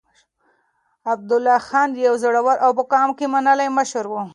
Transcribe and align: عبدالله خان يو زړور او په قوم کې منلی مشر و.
عبدالله 1.11 1.57
خان 1.67 1.89
يو 2.07 2.15
زړور 2.23 2.57
او 2.65 2.71
په 2.77 2.83
قوم 2.91 3.09
کې 3.17 3.25
منلی 3.33 3.67
مشر 3.77 4.05
و. 4.07 4.13